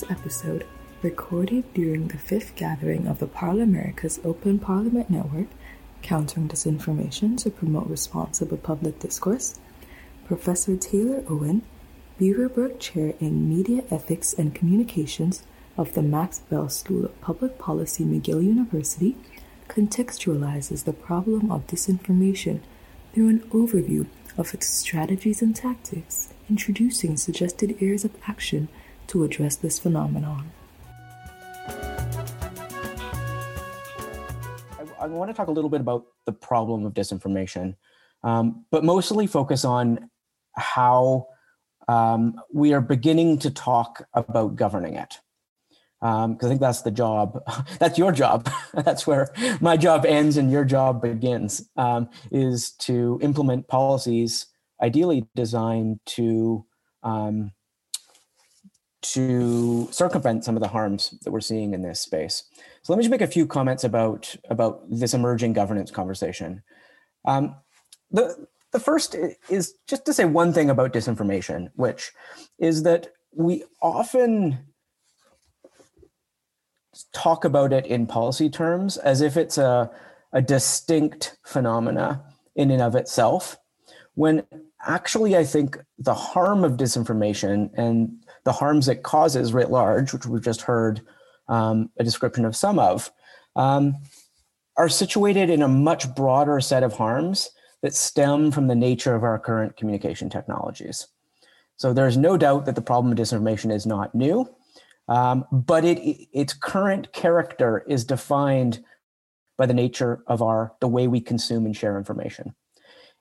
this 0.00 0.10
episode, 0.10 0.66
recorded 1.02 1.74
during 1.74 2.08
the 2.08 2.16
fifth 2.16 2.56
gathering 2.56 3.06
of 3.06 3.18
the 3.18 3.26
ParlAmericas 3.26 4.24
Open 4.24 4.58
Parliament 4.58 5.10
Network, 5.10 5.48
Countering 6.02 6.48
Disinformation 6.48 7.36
to 7.42 7.50
Promote 7.50 7.88
Responsible 7.88 8.56
Public 8.56 8.98
Discourse, 8.98 9.58
Professor 10.24 10.76
Taylor 10.76 11.22
Owen, 11.28 11.62
Beaverbrook 12.18 12.80
Chair 12.80 13.14
in 13.20 13.48
Media 13.48 13.82
Ethics 13.90 14.32
and 14.32 14.54
Communications 14.54 15.42
of 15.76 15.92
the 15.94 16.02
Max 16.02 16.38
Bell 16.38 16.68
School 16.68 17.04
of 17.04 17.20
Public 17.20 17.58
Policy, 17.58 18.04
McGill 18.04 18.42
University, 18.42 19.16
contextualizes 19.68 20.84
the 20.84 20.92
problem 20.92 21.50
of 21.50 21.66
disinformation 21.66 22.60
through 23.12 23.28
an 23.28 23.40
overview 23.50 24.06
of 24.38 24.54
its 24.54 24.66
strategies 24.66 25.42
and 25.42 25.54
tactics, 25.54 26.32
introducing 26.48 27.16
suggested 27.16 27.76
areas 27.80 28.04
of 28.04 28.16
action 28.26 28.68
to 29.10 29.24
address 29.24 29.56
this 29.56 29.76
phenomenon. 29.76 30.48
I, 35.00 35.06
want 35.06 35.30
to 35.30 35.34
talk 35.34 35.48
a 35.48 35.50
little 35.50 35.70
bit 35.70 35.80
about 35.80 36.04
the 36.26 36.32
problem 36.32 36.86
of 36.86 36.94
disinformation, 36.94 37.74
um, 38.22 38.64
but 38.70 38.84
mostly 38.84 39.26
focus 39.26 39.64
on 39.64 40.10
how 40.54 41.26
um, 41.88 42.40
we 42.52 42.72
are 42.72 42.80
beginning 42.80 43.38
to 43.40 43.50
talk 43.50 44.06
about 44.14 44.54
governing 44.54 44.94
it. 44.94 45.16
Because 46.00 46.24
um, 46.24 46.38
I 46.40 46.46
think 46.46 46.60
that's 46.60 46.82
the 46.82 46.92
job. 46.92 47.42
that's 47.80 47.98
your 47.98 48.12
job. 48.12 48.48
that's 48.74 49.08
where 49.08 49.34
my 49.60 49.76
job 49.76 50.06
ends 50.06 50.36
and 50.36 50.52
your 50.52 50.64
job 50.64 51.02
begins. 51.02 51.68
Um, 51.76 52.08
is 52.30 52.70
to 52.82 53.18
implement 53.22 53.66
policies, 53.66 54.46
ideally 54.80 55.26
designed 55.34 55.98
to 56.06 56.64
um, 57.02 57.52
to 59.02 59.88
circumvent 59.90 60.44
some 60.44 60.56
of 60.56 60.62
the 60.62 60.68
harms 60.68 61.14
that 61.22 61.30
we're 61.30 61.40
seeing 61.40 61.72
in 61.74 61.82
this 61.82 62.00
space. 62.00 62.44
So 62.82 62.92
let 62.92 62.98
me 62.98 63.04
just 63.04 63.10
make 63.10 63.20
a 63.20 63.26
few 63.26 63.46
comments 63.46 63.84
about 63.84 64.34
about 64.48 64.82
this 64.90 65.14
emerging 65.14 65.54
governance 65.54 65.90
conversation. 65.90 66.62
Um, 67.24 67.56
the 68.10 68.46
the 68.72 68.80
first 68.80 69.16
is 69.48 69.74
just 69.86 70.04
to 70.06 70.12
say 70.12 70.24
one 70.24 70.52
thing 70.52 70.70
about 70.70 70.92
disinformation, 70.92 71.70
which 71.74 72.12
is 72.58 72.82
that 72.84 73.12
we 73.34 73.64
often 73.82 74.58
talk 77.12 77.44
about 77.44 77.72
it 77.72 77.86
in 77.86 78.06
policy 78.06 78.50
terms 78.50 78.96
as 78.96 79.20
if 79.20 79.36
it's 79.36 79.58
a, 79.58 79.90
a 80.32 80.42
distinct 80.42 81.36
phenomena 81.44 82.22
in 82.54 82.70
and 82.70 82.82
of 82.82 82.94
itself, 82.94 83.56
when 84.14 84.44
actually 84.84 85.36
I 85.36 85.44
think 85.44 85.78
the 85.98 86.14
harm 86.14 86.64
of 86.64 86.72
disinformation 86.72 87.70
and 87.76 88.19
the 88.44 88.52
harms 88.52 88.88
it 88.88 89.02
causes 89.02 89.52
writ 89.52 89.70
large, 89.70 90.12
which 90.12 90.26
we've 90.26 90.42
just 90.42 90.62
heard 90.62 91.00
um, 91.48 91.90
a 91.98 92.04
description 92.04 92.44
of 92.44 92.56
some 92.56 92.78
of, 92.78 93.10
um, 93.56 93.96
are 94.76 94.88
situated 94.88 95.50
in 95.50 95.62
a 95.62 95.68
much 95.68 96.14
broader 96.14 96.60
set 96.60 96.82
of 96.82 96.94
harms 96.94 97.50
that 97.82 97.94
stem 97.94 98.50
from 98.50 98.66
the 98.66 98.74
nature 98.74 99.14
of 99.14 99.22
our 99.22 99.38
current 99.38 99.76
communication 99.76 100.30
technologies. 100.30 101.06
So 101.76 101.92
there's 101.92 102.16
no 102.16 102.36
doubt 102.36 102.66
that 102.66 102.74
the 102.74 102.82
problem 102.82 103.12
of 103.12 103.18
disinformation 103.18 103.72
is 103.72 103.86
not 103.86 104.14
new, 104.14 104.48
um, 105.08 105.44
but 105.50 105.84
it, 105.84 106.28
its 106.32 106.52
current 106.52 107.12
character 107.12 107.84
is 107.88 108.04
defined 108.04 108.84
by 109.56 109.66
the 109.66 109.74
nature 109.74 110.22
of 110.26 110.40
our 110.40 110.74
the 110.80 110.88
way 110.88 111.08
we 111.08 111.20
consume 111.20 111.66
and 111.66 111.76
share 111.76 111.98
information. 111.98 112.54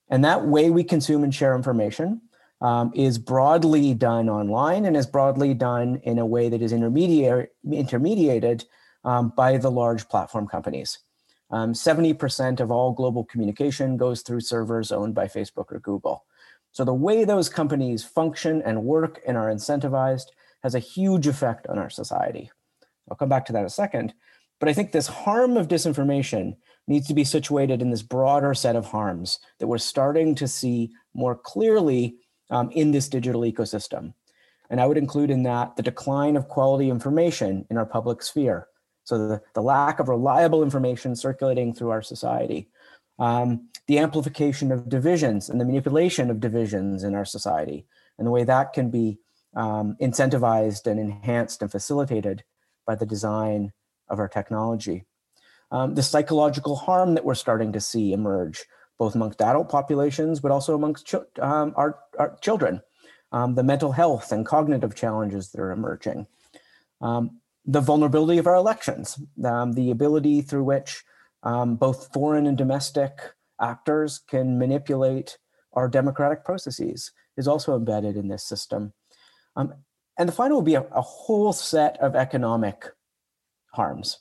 And 0.09 0.23
that 0.25 0.45
way 0.45 0.69
we 0.69 0.83
consume 0.83 1.23
and 1.23 1.33
share 1.33 1.55
information 1.55 2.21
um, 2.61 2.91
is 2.93 3.17
broadly 3.17 3.93
done 3.93 4.29
online 4.29 4.85
and 4.85 4.97
is 4.97 5.05
broadly 5.05 5.53
done 5.53 6.01
in 6.03 6.19
a 6.19 6.25
way 6.25 6.49
that 6.49 6.61
is 6.61 6.73
intermediated 6.73 8.65
um, 9.03 9.33
by 9.35 9.57
the 9.57 9.71
large 9.71 10.07
platform 10.09 10.47
companies. 10.47 10.99
Um, 11.51 11.73
70% 11.73 12.59
of 12.59 12.69
all 12.69 12.91
global 12.91 13.23
communication 13.25 13.97
goes 13.97 14.21
through 14.21 14.41
servers 14.41 14.91
owned 14.91 15.15
by 15.15 15.25
Facebook 15.25 15.71
or 15.71 15.79
Google. 15.79 16.25
So 16.71 16.85
the 16.85 16.93
way 16.93 17.23
those 17.23 17.49
companies 17.49 18.03
function 18.03 18.61
and 18.61 18.83
work 18.83 19.19
and 19.25 19.35
are 19.35 19.47
incentivized 19.47 20.27
has 20.61 20.75
a 20.75 20.79
huge 20.79 21.25
effect 21.25 21.65
on 21.67 21.79
our 21.79 21.89
society. 21.89 22.51
I'll 23.09 23.17
come 23.17 23.29
back 23.29 23.45
to 23.45 23.53
that 23.53 23.59
in 23.59 23.65
a 23.65 23.69
second. 23.69 24.13
But 24.59 24.69
I 24.69 24.73
think 24.73 24.91
this 24.91 25.07
harm 25.07 25.57
of 25.57 25.67
disinformation 25.67 26.57
needs 26.87 27.07
to 27.07 27.13
be 27.13 27.23
situated 27.23 27.81
in 27.81 27.91
this 27.91 28.01
broader 28.01 28.53
set 28.53 28.75
of 28.75 28.85
harms 28.85 29.39
that 29.59 29.67
we're 29.67 29.77
starting 29.77 30.35
to 30.35 30.47
see 30.47 30.91
more 31.13 31.35
clearly 31.35 32.17
um, 32.49 32.69
in 32.71 32.91
this 32.91 33.09
digital 33.09 33.41
ecosystem. 33.41 34.13
And 34.69 34.79
I 34.79 34.85
would 34.85 34.97
include 34.97 35.31
in 35.31 35.43
that 35.43 35.75
the 35.75 35.83
decline 35.83 36.35
of 36.35 36.47
quality 36.47 36.89
information 36.89 37.65
in 37.69 37.77
our 37.77 37.85
public 37.85 38.21
sphere, 38.21 38.67
so 39.03 39.17
the, 39.17 39.41
the 39.55 39.61
lack 39.61 39.99
of 39.99 40.07
reliable 40.07 40.61
information 40.61 41.15
circulating 41.15 41.73
through 41.73 41.89
our 41.89 42.03
society, 42.03 42.69
um, 43.17 43.67
the 43.87 43.97
amplification 43.97 44.71
of 44.71 44.87
divisions 44.87 45.49
and 45.49 45.59
the 45.59 45.65
manipulation 45.65 46.29
of 46.29 46.39
divisions 46.39 47.03
in 47.03 47.15
our 47.15 47.25
society, 47.25 47.87
and 48.17 48.27
the 48.27 48.31
way 48.31 48.43
that 48.43 48.73
can 48.73 48.91
be 48.91 49.17
um, 49.55 49.97
incentivized 49.99 50.85
and 50.85 50.99
enhanced 50.99 51.63
and 51.63 51.71
facilitated 51.71 52.43
by 52.85 52.93
the 52.93 53.05
design 53.05 53.73
of 54.09 54.19
our 54.19 54.27
technology. 54.27 55.05
Um, 55.71 55.95
the 55.95 56.03
psychological 56.03 56.75
harm 56.75 57.15
that 57.15 57.25
we're 57.25 57.35
starting 57.35 57.73
to 57.73 57.81
see 57.81 58.13
emerge, 58.13 58.65
both 58.99 59.15
amongst 59.15 59.41
adult 59.41 59.69
populations, 59.69 60.39
but 60.39 60.51
also 60.51 60.75
amongst 60.75 61.07
ch 61.07 61.15
um, 61.41 61.73
our, 61.75 61.99
our, 62.19 62.37
children, 62.41 62.81
um, 63.31 63.55
the 63.55 63.63
mental 63.63 63.93
health 63.93 64.31
and 64.31 64.45
cognitive 64.45 64.93
challenges 64.93 65.49
that 65.49 65.61
are 65.61 65.71
emerging. 65.71 66.27
Um, 67.01 67.39
the 67.65 67.81
vulnerability 67.81 68.37
of 68.37 68.47
our 68.47 68.55
elections, 68.55 69.17
um, 69.43 69.73
the 69.73 69.89
ability 69.89 70.41
through 70.41 70.65
which 70.65 71.03
um, 71.43 71.75
both 71.75 72.11
foreign 72.13 72.45
and 72.45 72.57
domestic 72.57 73.13
actors 73.61 74.19
can 74.19 74.59
manipulate 74.59 75.37
our 75.73 75.87
democratic 75.87 76.43
processes 76.43 77.11
is 77.37 77.47
also 77.47 77.75
embedded 77.75 78.17
in 78.17 78.27
this 78.27 78.43
system. 78.43 78.93
Um, 79.55 79.73
and 80.17 80.27
the 80.27 80.33
final 80.33 80.57
will 80.57 80.63
be 80.63 80.75
a, 80.75 80.81
a, 80.91 81.01
whole 81.01 81.53
set 81.53 81.97
of 82.01 82.15
economic 82.15 82.91
harms. 83.73 84.19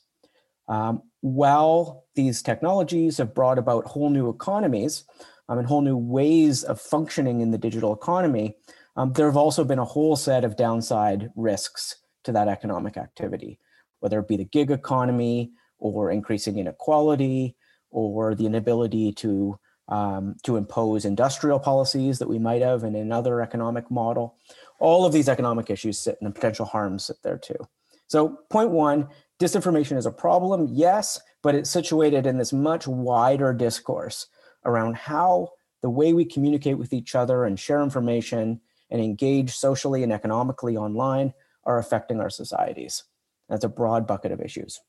Um, 0.69 1.01
while 1.21 2.05
these 2.15 2.41
technologies 2.41 3.17
have 3.17 3.35
brought 3.35 3.57
about 3.57 3.85
whole 3.85 4.09
new 4.09 4.29
economies 4.29 5.03
um, 5.49 5.57
and 5.57 5.67
whole 5.67 5.81
new 5.81 5.97
ways 5.97 6.63
of 6.63 6.79
functioning 6.79 7.41
in 7.41 7.51
the 7.51 7.57
digital 7.57 7.93
economy, 7.93 8.55
um, 8.95 9.11
there 9.13 9.25
have 9.25 9.35
also 9.37 9.63
been 9.63 9.79
a 9.79 9.85
whole 9.85 10.15
set 10.15 10.45
of 10.45 10.55
downside 10.55 11.29
risks 11.35 11.95
to 12.23 12.31
that 12.31 12.47
economic 12.47 12.97
activity, 12.97 13.59
whether 13.99 14.19
it 14.19 14.27
be 14.27 14.37
the 14.37 14.45
gig 14.45 14.71
economy 14.71 15.51
or 15.79 16.11
increasing 16.11 16.59
inequality 16.59 17.55
or 17.89 18.35
the 18.35 18.45
inability 18.45 19.11
to 19.13 19.59
um, 19.87 20.35
to 20.43 20.55
impose 20.55 21.03
industrial 21.03 21.59
policies 21.59 22.19
that 22.19 22.29
we 22.29 22.37
might 22.37 22.61
have 22.61 22.83
in 22.83 22.95
another 22.95 23.41
economic 23.41 23.89
model. 23.89 24.37
All 24.79 25.03
of 25.03 25.13
these 25.13 25.27
economic 25.27 25.71
issues 25.71 25.97
sit 25.97 26.17
and 26.21 26.29
the 26.29 26.33
potential 26.33 26.65
harms 26.65 27.05
sit 27.05 27.17
there 27.23 27.39
too. 27.39 27.57
So 28.05 28.39
point 28.51 28.69
one, 28.69 29.07
disinformation 29.39 29.97
is 29.97 30.05
a 30.05 30.11
problem, 30.11 30.67
yes, 30.69 31.19
but 31.41 31.55
it's 31.55 31.69
situated 31.69 32.25
in 32.25 32.37
this 32.37 32.53
much 32.53 32.87
wider 32.87 33.53
discourse 33.53 34.27
around 34.65 34.95
how 34.95 35.49
the 35.81 35.89
way 35.89 36.13
we 36.13 36.25
communicate 36.25 36.77
with 36.77 36.91
each 36.93 37.15
other 37.15 37.45
and 37.45 37.59
share 37.59 37.81
information 37.81 38.59
and 38.89 39.01
engage 39.01 39.51
socially 39.51 40.03
and 40.03 40.11
economically 40.11 40.75
online 40.75 41.33
are 41.63 41.79
affecting 41.79 42.19
our 42.19 42.29
societies. 42.29 43.03
That's 43.47 43.63
a 43.63 43.69
broad 43.69 44.05
bucket 44.05 44.31
of 44.31 44.41
issues. 44.41 44.81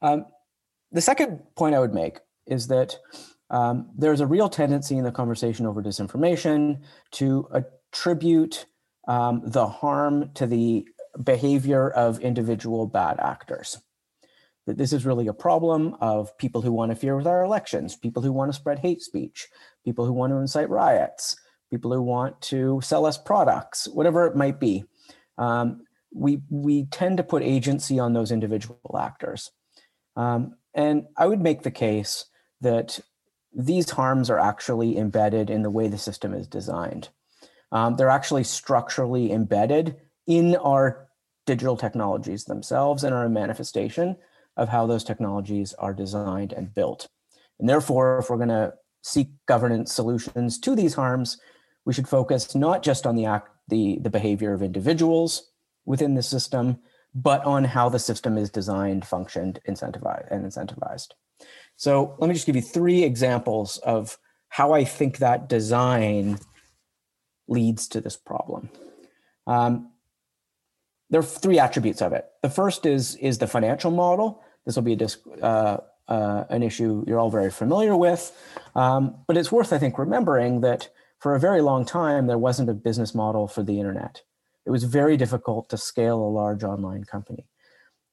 Um, 0.00 0.26
the 0.92 1.00
second 1.00 1.40
point 1.56 1.74
I 1.74 1.80
would 1.80 1.94
make 1.94 2.20
is 2.46 2.68
that 2.68 2.96
um, 3.50 3.90
there's 3.96 4.20
a 4.20 4.26
real 4.26 4.48
tendency 4.48 4.96
in 4.96 5.04
the 5.04 5.12
conversation 5.12 5.66
over 5.66 5.82
disinformation 5.82 6.82
to 7.12 7.48
attribute 7.52 8.66
um, 9.08 9.42
the 9.44 9.66
harm 9.66 10.30
to 10.34 10.46
the 10.46 10.86
behavior 11.22 11.90
of 11.90 12.20
individual 12.20 12.86
bad 12.86 13.18
actors. 13.20 13.78
That 14.66 14.78
this 14.78 14.92
is 14.92 15.04
really 15.04 15.26
a 15.26 15.34
problem 15.34 15.96
of 16.00 16.36
people 16.38 16.62
who 16.62 16.72
want 16.72 16.90
to 16.90 16.96
fear 16.96 17.16
with 17.16 17.26
our 17.26 17.44
elections, 17.44 17.96
people 17.96 18.22
who 18.22 18.32
want 18.32 18.50
to 18.50 18.56
spread 18.56 18.78
hate 18.78 19.02
speech, 19.02 19.48
people 19.84 20.06
who 20.06 20.12
want 20.12 20.32
to 20.32 20.38
incite 20.38 20.70
riots, 20.70 21.36
people 21.70 21.92
who 21.92 22.02
want 22.02 22.40
to 22.40 22.80
sell 22.82 23.04
us 23.04 23.18
products, 23.18 23.86
whatever 23.88 24.26
it 24.26 24.36
might 24.36 24.58
be. 24.58 24.84
Um, 25.36 25.82
we, 26.14 26.40
we 26.48 26.84
tend 26.86 27.16
to 27.18 27.24
put 27.24 27.42
agency 27.42 27.98
on 27.98 28.12
those 28.12 28.30
individual 28.30 28.96
actors. 28.98 29.50
Um, 30.16 30.56
and 30.72 31.06
I 31.16 31.26
would 31.26 31.40
make 31.40 31.62
the 31.62 31.70
case 31.70 32.24
that 32.60 33.00
these 33.52 33.90
harms 33.90 34.30
are 34.30 34.38
actually 34.38 34.96
embedded 34.96 35.50
in 35.50 35.62
the 35.62 35.70
way 35.70 35.88
the 35.88 35.98
system 35.98 36.32
is 36.32 36.46
designed. 36.46 37.08
Um, 37.70 37.96
they're 37.96 38.08
actually 38.08 38.44
structurally 38.44 39.32
embedded 39.32 39.96
in 40.26 40.56
our 40.56 41.03
digital 41.46 41.76
technologies 41.76 42.44
themselves 42.44 43.04
and 43.04 43.14
are 43.14 43.24
a 43.24 43.30
manifestation 43.30 44.16
of 44.56 44.68
how 44.68 44.86
those 44.86 45.04
technologies 45.04 45.72
are 45.74 45.94
designed 45.94 46.52
and 46.52 46.74
built. 46.74 47.08
And 47.58 47.68
therefore, 47.68 48.18
if 48.18 48.30
we're 48.30 48.36
going 48.36 48.48
to 48.48 48.74
seek 49.02 49.28
governance 49.46 49.92
solutions 49.92 50.58
to 50.60 50.74
these 50.74 50.94
harms, 50.94 51.38
we 51.84 51.92
should 51.92 52.08
focus 52.08 52.54
not 52.54 52.82
just 52.82 53.06
on 53.06 53.16
the 53.16 53.26
act, 53.26 53.48
the, 53.68 53.98
the 54.00 54.10
behavior 54.10 54.54
of 54.54 54.62
individuals 54.62 55.50
within 55.84 56.14
the 56.14 56.22
system, 56.22 56.78
but 57.14 57.44
on 57.44 57.64
how 57.64 57.88
the 57.88 57.98
system 57.98 58.36
is 58.38 58.50
designed, 58.50 59.06
functioned, 59.06 59.60
incentivized, 59.68 60.30
and 60.30 60.44
incentivized. 60.44 61.08
So 61.76 62.16
let 62.18 62.28
me 62.28 62.34
just 62.34 62.46
give 62.46 62.56
you 62.56 62.62
three 62.62 63.02
examples 63.02 63.78
of 63.78 64.18
how 64.48 64.72
I 64.72 64.84
think 64.84 65.18
that 65.18 65.48
design 65.48 66.38
leads 67.48 67.88
to 67.88 68.00
this 68.00 68.16
problem. 68.16 68.70
Um, 69.46 69.90
there 71.14 71.20
are 71.20 71.22
three 71.44 71.60
attributes 71.60 72.02
of 72.02 72.12
it. 72.12 72.24
The 72.42 72.50
first 72.50 72.84
is 72.84 73.14
is 73.14 73.38
the 73.38 73.46
financial 73.46 73.92
model. 73.92 74.42
This 74.66 74.74
will 74.74 74.82
be 74.82 74.98
a 75.00 75.46
uh, 75.46 75.76
uh, 76.08 76.44
an 76.50 76.64
issue 76.64 77.04
you're 77.06 77.20
all 77.20 77.30
very 77.30 77.52
familiar 77.52 77.96
with, 77.96 78.36
um, 78.74 79.14
but 79.28 79.36
it's 79.36 79.52
worth 79.52 79.72
I 79.72 79.78
think 79.78 79.96
remembering 79.96 80.60
that 80.62 80.90
for 81.20 81.36
a 81.36 81.38
very 81.38 81.62
long 81.62 81.84
time 81.84 82.26
there 82.26 82.36
wasn't 82.36 82.68
a 82.68 82.74
business 82.74 83.14
model 83.14 83.46
for 83.46 83.62
the 83.62 83.78
internet. 83.78 84.22
It 84.66 84.72
was 84.72 84.82
very 84.82 85.16
difficult 85.16 85.68
to 85.68 85.76
scale 85.76 86.18
a 86.20 86.34
large 86.40 86.64
online 86.64 87.04
company, 87.04 87.46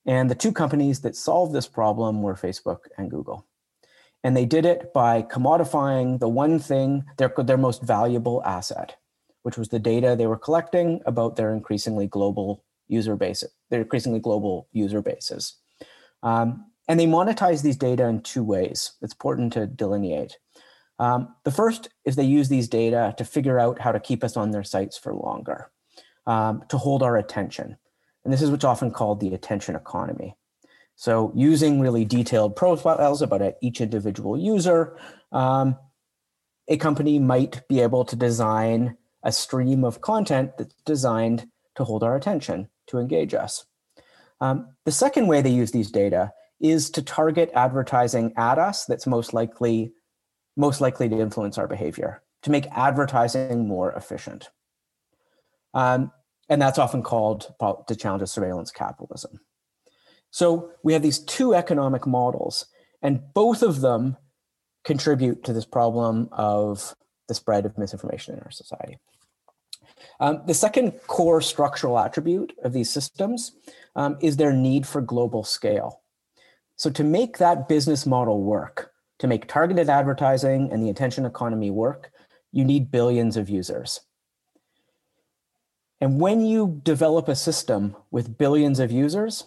and 0.06 0.30
the 0.30 0.42
two 0.44 0.52
companies 0.52 1.02
that 1.02 1.16
solved 1.16 1.54
this 1.56 1.68
problem 1.68 2.22
were 2.22 2.36
Facebook 2.36 2.82
and 3.00 3.10
Google. 3.10 3.48
And 4.24 4.38
they 4.38 4.46
did 4.46 4.64
it 4.64 4.94
by 4.94 5.24
commodifying 5.24 6.20
the 6.20 6.30
one 6.30 6.60
thing, 6.60 7.06
their, 7.18 7.34
their 7.36 7.58
most 7.58 7.82
valuable 7.82 8.44
asset, 8.46 8.98
which 9.42 9.58
was 9.58 9.70
the 9.70 9.80
data 9.80 10.16
they 10.16 10.28
were 10.28 10.38
collecting 10.38 11.02
about 11.08 11.36
their 11.36 11.52
increasingly 11.52 12.06
global 12.06 12.64
user 12.92 13.16
base, 13.16 13.44
their 13.70 13.82
increasingly 13.82 14.20
global 14.20 14.68
user 14.72 15.02
bases. 15.02 15.56
Um, 16.24 16.66
and 16.88 17.00
they 17.00 17.08
monetize 17.08 17.64
these 17.64 17.78
data 17.78 18.06
in 18.06 18.22
two 18.22 18.44
ways. 18.44 18.94
It's 19.02 19.14
important 19.14 19.54
to 19.54 19.66
delineate. 19.66 20.38
Um, 21.00 21.34
the 21.46 21.52
first 21.52 21.90
is 22.06 22.16
they 22.16 22.24
use 22.24 22.50
these 22.50 22.68
data 22.68 23.16
to 23.18 23.26
figure 23.26 23.60
out 23.60 23.80
how 23.80 23.92
to 23.92 24.00
keep 24.00 24.24
us 24.24 24.38
on 24.38 24.52
their 24.52 24.64
sites 24.64 24.98
for 24.98 25.14
longer, 25.14 25.72
um, 26.28 26.64
to 26.70 26.78
hold 26.78 27.02
our 27.02 27.18
attention. 27.18 27.78
And 28.24 28.32
this 28.32 28.42
is 28.42 28.52
what's 28.52 28.66
often 28.66 28.92
called 28.92 29.20
the 29.20 29.34
attention 29.34 29.76
economy. 29.76 30.36
So 30.96 31.32
using 31.36 31.80
really 31.80 32.06
detailed 32.06 32.56
profiles 32.56 33.24
about 33.24 33.56
each 33.62 33.82
individual 33.82 34.38
user, 34.38 34.96
um, 35.32 35.76
a 36.68 36.78
company 36.78 37.18
might 37.18 37.68
be 37.68 37.80
able 37.80 38.06
to 38.06 38.16
design 38.16 38.98
a 39.24 39.32
stream 39.32 39.84
of 39.84 40.02
content 40.02 40.58
that's 40.58 40.76
designed 40.86 41.48
to 41.76 41.84
hold 41.84 42.04
our 42.04 42.16
attention, 42.16 42.70
to 42.88 42.98
engage 42.98 43.34
us. 43.34 43.66
Um, 44.40 44.76
the 44.86 44.92
second 44.92 45.28
way 45.28 45.42
they 45.42 45.52
use 45.52 45.72
these 45.72 45.92
data 45.92 46.32
is 46.60 46.90
to 46.92 47.02
target 47.02 47.52
advertising 47.54 48.34
at 48.38 48.58
us 48.58 48.86
that's 48.86 49.08
most 49.08 49.34
likely 49.34 49.94
most 50.58 50.82
likely 50.82 51.08
to 51.08 51.20
influence 51.20 51.58
our 51.58 51.68
behavior, 51.68 52.22
to 52.44 52.52
make 52.52 52.68
advertising 52.72 53.68
more 53.68 53.94
efficient. 53.94 54.50
Um, 55.74 56.12
and 56.50 56.62
that's 56.62 56.78
often 56.78 57.04
called 57.04 57.54
the 57.88 57.96
challenge 57.96 58.22
of 58.22 58.30
surveillance 58.30 58.72
capitalism. 58.72 59.40
So 60.30 60.72
we 60.84 60.92
have 60.94 61.02
these 61.02 61.20
two 61.20 61.54
economic 61.56 62.06
models, 62.06 62.66
and 63.02 63.22
both 63.34 63.64
of 63.64 63.80
them 63.80 64.18
contribute 64.84 65.44
to 65.46 65.54
this 65.54 65.66
problem 65.66 66.28
of 66.32 66.96
the 67.28 67.34
spread 67.34 67.66
of 67.66 67.78
misinformation 67.78 68.36
in 68.36 68.42
our 68.42 68.52
society. 68.52 68.98
Um, 70.22 70.44
the 70.46 70.54
second 70.54 70.92
core 71.08 71.42
structural 71.42 71.98
attribute 71.98 72.54
of 72.64 72.74
these 72.74 72.92
systems 72.92 73.54
um, 73.96 74.18
is 74.22 74.38
their 74.38 74.54
need 74.54 74.86
for 74.86 75.02
global 75.02 75.44
scale. 75.44 76.02
So, 76.76 76.92
to 76.92 77.04
make 77.04 77.40
that 77.40 77.68
business 77.68 78.06
model 78.06 78.44
work, 78.44 78.94
to 79.20 79.28
make 79.28 79.48
targeted 79.48 79.90
advertising 79.90 80.72
and 80.72 80.82
the 80.82 80.90
attention 80.90 81.26
economy 81.26 81.72
work, 81.72 82.12
you 82.52 82.64
need 82.64 82.92
billions 82.92 83.36
of 83.36 83.50
users. 83.50 84.02
And 86.00 86.20
when 86.20 86.46
you 86.46 86.82
develop 86.84 87.28
a 87.28 87.36
system 87.36 87.96
with 88.12 88.38
billions 88.38 88.80
of 88.80 88.92
users, 88.92 89.46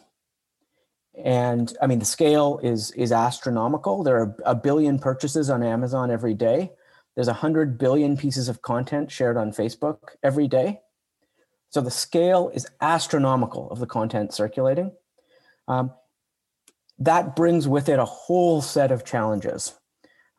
and 1.14 1.76
I 1.80 1.86
mean 1.86 2.00
the 2.00 2.04
scale 2.04 2.58
is 2.64 2.90
is 2.92 3.12
astronomical. 3.12 4.02
There 4.02 4.20
are 4.20 4.36
a 4.44 4.54
billion 4.56 4.98
purchases 4.98 5.50
on 5.50 5.62
Amazon 5.62 6.10
every 6.10 6.34
day. 6.34 6.72
There's 7.14 7.28
a 7.28 7.34
hundred 7.34 7.78
billion 7.78 8.16
pieces 8.16 8.48
of 8.48 8.62
content 8.62 9.10
shared 9.10 9.36
on 9.36 9.52
Facebook 9.52 9.98
every 10.22 10.48
day. 10.48 10.80
So 11.70 11.80
the 11.80 11.90
scale 11.90 12.50
is 12.54 12.66
astronomical 12.80 13.70
of 13.70 13.78
the 13.78 13.86
content 13.86 14.32
circulating. 14.32 14.92
Um, 15.68 15.92
that 16.98 17.34
brings 17.34 17.66
with 17.66 17.88
it 17.88 17.98
a 17.98 18.04
whole 18.04 18.62
set 18.62 18.92
of 18.92 19.04
challenges 19.04 19.74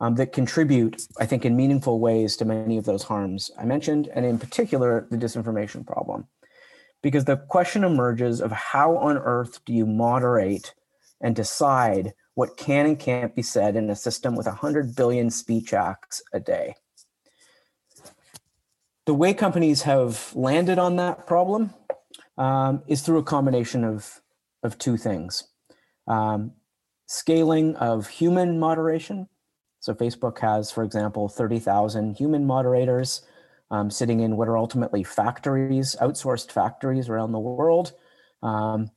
um, 0.00 0.14
that 0.16 0.32
contribute, 0.32 1.02
I 1.18 1.26
think, 1.26 1.44
in 1.44 1.56
meaningful 1.56 2.00
ways 2.00 2.36
to 2.36 2.44
many 2.44 2.78
of 2.78 2.84
those 2.84 3.02
harms 3.02 3.50
I 3.58 3.64
mentioned, 3.64 4.08
and 4.14 4.24
in 4.24 4.38
particular, 4.38 5.06
the 5.10 5.18
disinformation 5.18 5.86
problem 5.86 6.28
because 7.02 7.24
the 7.24 7.36
question 7.36 7.84
emerges 7.84 8.40
of 8.40 8.50
how 8.50 8.96
on 8.96 9.16
earth 9.18 9.64
do 9.64 9.72
you 9.72 9.86
moderate 9.86 10.74
and 11.20 11.36
decide 11.36 12.14
what 12.36 12.58
can 12.58 12.84
and 12.84 12.98
can't 12.98 13.34
be 13.34 13.42
said 13.42 13.76
in 13.76 13.88
a 13.88 13.96
system 13.96 14.36
with 14.36 14.46
100 14.46 14.94
billion 14.94 15.30
speech 15.30 15.72
acts 15.72 16.22
a 16.34 16.38
day. 16.38 16.74
The 19.06 19.14
way 19.14 19.32
companies 19.32 19.82
have 19.82 20.32
landed 20.34 20.78
on 20.78 20.96
that 20.96 21.26
problem 21.26 21.72
um, 22.36 22.82
is 22.86 23.00
through 23.00 23.18
a 23.18 23.22
combination 23.22 23.84
of, 23.84 24.20
of 24.62 24.76
two 24.76 24.98
things. 24.98 25.44
Um, 26.06 26.52
scaling 27.06 27.74
of 27.76 28.06
human 28.06 28.58
moderation. 28.58 29.28
So 29.80 29.94
Facebook 29.94 30.38
has, 30.40 30.70
for 30.70 30.84
example, 30.84 31.30
30,000 31.30 32.18
human 32.18 32.44
moderators 32.44 33.22
um, 33.70 33.90
sitting 33.90 34.20
in 34.20 34.36
what 34.36 34.48
are 34.48 34.58
ultimately 34.58 35.02
factories, 35.04 35.96
outsourced 36.02 36.52
factories 36.52 37.08
around 37.08 37.32
the 37.32 37.38
world, 37.38 37.92
um, 38.42 38.90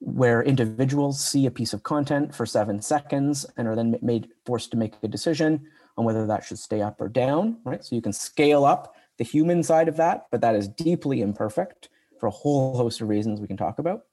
where 0.00 0.42
individuals 0.42 1.22
see 1.22 1.46
a 1.46 1.50
piece 1.50 1.72
of 1.72 1.82
content 1.82 2.34
for 2.34 2.46
seven 2.46 2.80
seconds 2.80 3.46
and 3.56 3.68
are 3.68 3.76
then 3.76 3.96
made 4.00 4.28
forced 4.46 4.70
to 4.70 4.76
make 4.76 4.94
a 5.02 5.08
decision 5.08 5.66
on 5.96 6.04
whether 6.04 6.26
that 6.26 6.42
should 6.42 6.58
stay 6.58 6.80
up 6.80 7.00
or 7.00 7.08
down. 7.08 7.58
Right, 7.64 7.84
so 7.84 7.94
you 7.94 8.02
can 8.02 8.12
scale 8.12 8.64
up 8.64 8.94
the 9.18 9.24
human 9.24 9.62
side 9.62 9.88
of 9.88 9.96
that, 9.98 10.26
but 10.30 10.40
that 10.40 10.54
is 10.54 10.68
deeply 10.68 11.20
imperfect 11.20 11.90
for 12.18 12.26
a 12.26 12.30
whole 12.30 12.76
host 12.76 13.02
of 13.02 13.08
reasons 13.08 13.40
we 13.40 13.46
can 13.46 13.58
talk 13.58 13.78
about. 13.78 14.04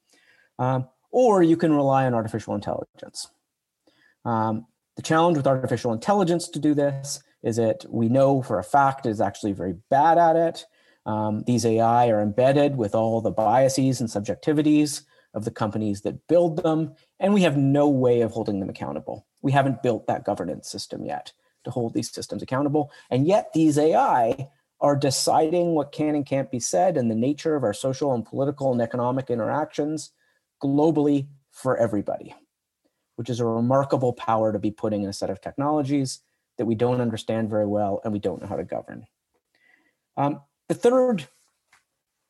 Um, 0.60 0.88
or 1.12 1.42
you 1.42 1.56
can 1.56 1.72
rely 1.72 2.06
on 2.06 2.14
artificial 2.14 2.54
intelligence. 2.54 3.30
Um, 4.26 4.66
the 4.98 5.02
challenge 5.02 5.38
with 5.38 5.48
artificial 5.48 5.94
intelligence 5.94 6.50
to 6.50 6.60
do 6.60 6.74
this 6.74 7.24
is 7.44 7.58
it 7.58 7.86
we 7.88 8.10
know 8.10 8.42
for 8.42 8.60
a 8.60 8.64
fact 8.64 9.06
is 9.06 9.22
actually 9.22 9.54
very 9.54 9.76
bad 9.90 10.18
at 10.18 10.36
it. 10.36 10.66
Um, 11.06 11.44
these 11.48 11.66
AI 11.66 12.10
are 12.10 12.22
embedded 12.22 12.76
with 12.76 12.94
all 12.94 13.22
the 13.22 13.32
biases 13.32 14.02
and 14.02 14.10
subjectivities 14.10 15.04
of 15.38 15.46
the 15.46 15.52
companies 15.52 16.02
that 16.02 16.28
build 16.28 16.64
them, 16.64 16.96
and 17.20 17.32
we 17.32 17.44
have 17.44 17.56
no 17.56 17.88
way 17.88 18.22
of 18.22 18.32
holding 18.32 18.60
them 18.60 18.70
accountable. 18.70 19.28
We 19.44 19.52
haven't 19.52 19.84
built 19.84 20.08
that 20.08 20.26
governance 20.26 20.68
system 20.68 21.06
yet 21.06 21.32
to 21.64 21.70
hold 21.70 21.94
these 21.94 22.12
systems 22.12 22.42
accountable. 22.42 22.92
And 23.12 23.28
yet, 23.28 23.54
these 23.54 23.78
AI 23.78 24.50
are 24.82 24.96
deciding 24.96 25.76
what 25.76 25.92
can 25.92 26.16
and 26.16 26.26
can't 26.26 26.50
be 26.50 26.60
said 26.60 26.98
and 26.98 27.10
the 27.10 27.16
nature 27.16 27.56
of 27.56 27.64
our 27.64 27.74
social 27.74 28.14
and 28.16 28.26
political 28.26 28.72
and 28.72 28.82
economic 28.82 29.30
interactions 29.30 30.12
globally 30.62 31.28
for 31.52 31.78
everybody, 31.78 32.34
which 33.16 33.30
is 33.30 33.40
a 33.40 33.46
remarkable 33.46 34.14
power 34.14 34.52
to 34.52 34.60
be 34.60 34.72
putting 34.72 35.04
in 35.04 35.10
a 35.10 35.14
set 35.14 35.30
of 35.30 35.40
technologies 35.40 36.22
that 36.58 36.66
we 36.66 36.74
don't 36.74 37.02
understand 37.02 37.48
very 37.50 37.68
well 37.68 38.02
and 38.04 38.12
we 38.12 38.20
don't 38.20 38.42
know 38.42 38.48
how 38.48 38.56
to 38.56 38.64
govern. 38.64 39.06
Um, 40.16 40.42
the 40.68 40.74
third 40.74 41.28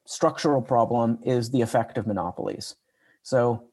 structural 0.06 0.62
problem 0.62 1.20
is 1.24 1.52
the 1.52 1.62
effect 1.62 1.98
of 1.98 2.06
monopolies. 2.06 2.76
So 3.28 3.66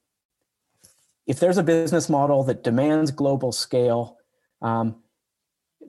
if 1.29 1.39
there's 1.39 1.59
a 1.59 1.63
business 1.63 2.09
model 2.09 2.43
that 2.43 2.65
demands 2.65 3.13
global 3.13 3.53
scale, 3.53 4.19
um, 4.61 4.97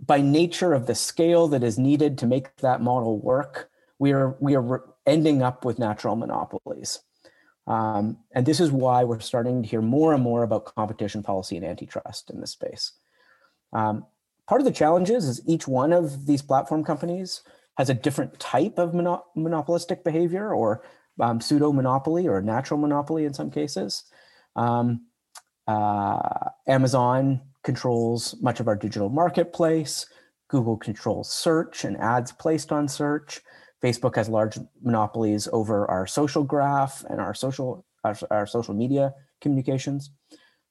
by 0.05 0.22
nature 0.22 0.74
of 0.74 0.86
the 0.86 0.93
scale 0.93 1.48
that 1.48 1.63
is 1.63 1.79
needed 1.79 2.19
to 2.19 2.27
make 2.27 2.55
that 2.57 2.84
model 2.84 3.17
work, 3.17 3.72
we 3.98 4.12
are 4.12 4.38
we 4.39 4.55
are 4.55 4.84
ending 5.07 5.41
up 5.41 5.65
with 5.65 5.79
natural 5.79 6.15
monopolies. 6.15 7.00
Um, 7.65 8.17
and 8.36 8.45
this 8.45 8.60
is 8.60 8.72
why 8.72 9.03
we're 9.03 9.19
starting 9.19 9.63
to 9.63 9.67
hear 9.67 9.81
more 9.81 10.13
and 10.13 10.22
more 10.22 10.43
about 10.43 10.75
competition 10.75 11.24
policy 11.24 11.57
and 11.57 11.65
antitrust 11.65 12.29
in 12.29 12.41
this 12.41 12.51
space. 12.51 12.91
Um, 13.74 14.05
part 14.48 14.62
of 14.62 14.65
the 14.65 14.79
challenges 14.79 15.27
is 15.27 15.41
each 15.48 15.67
one 15.67 15.91
of 15.91 16.27
these 16.27 16.43
platform 16.43 16.84
companies 16.84 17.41
has 17.79 17.89
a 17.89 17.95
different 17.95 18.39
type 18.39 18.77
of 18.77 18.93
mono- 18.93 19.25
monopolistic 19.36 20.03
behavior 20.03 20.53
or 20.53 20.84
um, 21.19 21.39
pseudo 21.41 21.72
monopoly 21.72 22.27
or 22.27 22.41
natural 22.41 22.79
monopoly 22.79 23.25
in 23.25 23.34
some 23.34 23.51
cases. 23.51 24.03
Um, 24.55 25.07
uh, 25.67 26.50
Amazon 26.67 27.41
controls 27.63 28.36
much 28.41 28.60
of 28.60 28.67
our 28.67 28.75
digital 28.75 29.10
marketplace. 29.10 30.05
Google 30.48 30.77
controls 30.77 31.31
search 31.31 31.84
and 31.84 31.98
ads 31.98 32.31
placed 32.31 32.72
on 32.72 32.88
search. 32.88 33.41
Facebook 33.84 34.15
has 34.15 34.29
large 34.29 34.57
monopolies 34.81 35.48
over 35.51 35.89
our 35.89 36.07
social 36.07 36.43
graph 36.43 37.03
and 37.10 37.19
our 37.19 37.34
social 37.34 37.86
our, 38.03 38.15
our 38.29 38.45
social 38.45 38.74
media 38.74 39.13
communications. 39.41 40.12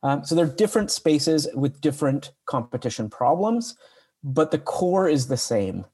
Um, 0.03 0.25
so 0.25 0.35
they're 0.35 0.47
different 0.47 0.91
spaces 0.91 1.49
with 1.55 1.81
different 1.81 2.33
competition 2.47 3.11
problems, 3.11 3.77
but 4.23 4.51
the 4.51 4.59
core 4.59 5.09
is 5.09 5.27
the 5.27 5.37
same. 5.37 5.85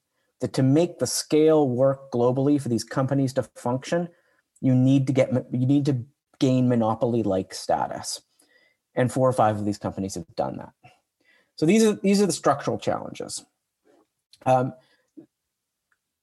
That 0.40 0.54
to 0.54 0.62
make 0.62 0.98
the 0.98 1.06
scale 1.06 1.68
work 1.68 2.10
globally 2.10 2.60
for 2.60 2.70
these 2.70 2.84
companies 2.84 3.34
to 3.34 3.42
function, 3.42 4.08
you 4.60 4.74
need 4.74 5.06
to 5.06 5.12
get 5.12 5.30
you 5.52 5.66
need 5.66 5.86
to 5.86 6.04
gain 6.38 6.68
monopoly 6.68 7.22
like 7.22 7.54
status. 7.54 8.22
And 8.94 9.12
four 9.12 9.28
or 9.28 9.32
five 9.32 9.56
of 9.56 9.64
these 9.64 9.78
companies 9.78 10.16
have 10.16 10.26
done 10.36 10.56
that. 10.56 10.72
So 11.56 11.66
these 11.66 11.84
are 11.84 11.92
these 11.94 12.20
are 12.20 12.26
the 12.26 12.32
structural 12.32 12.78
challenges. 12.78 13.44
Um, 14.46 14.72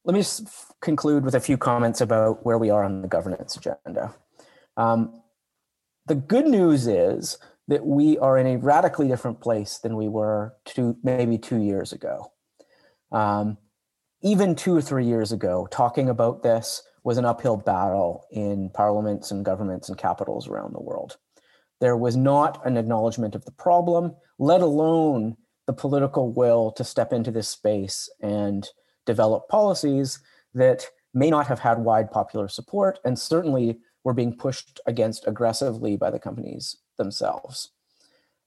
let 0.03 0.13
me 0.13 0.21
just 0.21 0.47
conclude 0.81 1.23
with 1.23 1.35
a 1.35 1.39
few 1.39 1.57
comments 1.57 2.01
about 2.01 2.45
where 2.45 2.57
we 2.57 2.69
are 2.69 2.83
on 2.83 3.01
the 3.01 3.07
governance 3.07 3.57
agenda. 3.57 4.15
Um, 4.77 5.21
the 6.05 6.15
good 6.15 6.47
news 6.47 6.87
is 6.87 7.37
that 7.67 7.85
we 7.85 8.17
are 8.17 8.37
in 8.37 8.47
a 8.47 8.57
radically 8.57 9.09
different 9.09 9.41
place 9.41 9.77
than 9.77 9.97
we 9.97 10.07
were 10.07 10.55
two 10.65 10.97
maybe 11.03 11.37
two 11.37 11.61
years 11.61 11.91
ago. 11.91 12.31
Um, 13.11 13.57
even 14.21 14.55
two 14.55 14.75
or 14.75 14.81
three 14.81 15.05
years 15.05 15.31
ago 15.31 15.67
talking 15.71 16.09
about 16.09 16.43
this 16.43 16.83
was 17.03 17.17
an 17.17 17.25
uphill 17.25 17.57
battle 17.57 18.25
in 18.31 18.69
parliaments 18.71 19.31
and 19.31 19.45
governments 19.45 19.89
and 19.89 19.97
capitals 19.97 20.47
around 20.47 20.73
the 20.73 20.81
world. 20.81 21.17
There 21.79 21.95
was 21.95 22.17
not 22.17 22.65
an 22.65 22.75
acknowledgement 22.75 23.35
of 23.35 23.45
the 23.45 23.51
problem, 23.51 24.15
let 24.39 24.61
alone 24.61 25.37
the 25.67 25.73
political 25.73 26.31
will 26.31 26.71
to 26.71 26.83
step 26.83 27.13
into 27.13 27.31
this 27.31 27.47
space 27.47 28.09
and 28.21 28.67
develop 29.05 29.47
policies 29.47 30.19
that 30.53 30.85
may 31.13 31.29
not 31.29 31.47
have 31.47 31.59
had 31.59 31.79
wide 31.79 32.11
popular 32.11 32.47
support 32.47 32.99
and 33.05 33.17
certainly 33.17 33.79
were 34.03 34.13
being 34.13 34.35
pushed 34.35 34.79
against 34.85 35.27
aggressively 35.27 35.95
by 35.95 36.09
the 36.09 36.19
companies 36.19 36.77
themselves. 36.97 37.71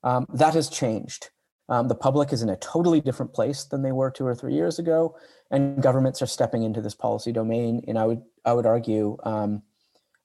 Um, 0.03 0.25
that 0.33 0.53
has 0.53 0.69
changed. 0.69 1.29
Um, 1.69 1.87
the 1.87 1.95
public 1.95 2.33
is 2.33 2.41
in 2.41 2.49
a 2.49 2.57
totally 2.57 2.99
different 2.99 3.33
place 3.33 3.63
than 3.63 3.81
they 3.81 3.91
were 3.91 4.11
two 4.11 4.25
or 4.25 4.35
three 4.35 4.53
years 4.53 4.79
ago, 4.79 5.15
and 5.51 5.83
governments 5.83 6.21
are 6.21 6.27
stepping 6.27 6.63
into 6.63 6.81
this 6.81 6.95
policy 6.95 7.31
domain 7.31 7.83
in 7.87 7.97
I 7.97 8.05
would 8.05 8.21
I 8.43 8.53
would 8.53 8.65
argue 8.65 9.17
um, 9.23 9.61